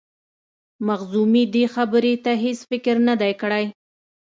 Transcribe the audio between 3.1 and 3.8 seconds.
دی کړی.